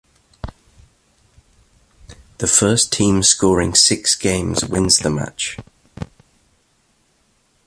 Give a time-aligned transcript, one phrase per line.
[2.39, 5.59] The first team scoring six games wins the match.